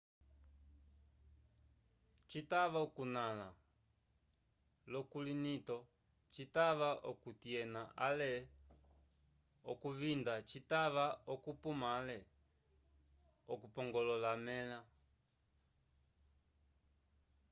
citava 2.29 2.77
oku 2.85 3.03
nala 3.15 3.49
lo 4.91 5.01
kulonlitito 5.11 5.77
citava 6.33 6.89
oku 7.11 7.29
tiena 7.41 7.81
ale 8.07 8.31
oku 9.71 9.87
vinda 9.99 10.33
citava 10.49 11.05
okupuma 11.33 11.87
ale 11.99 12.17
okupongolola 13.53 14.27
amela 14.37 14.79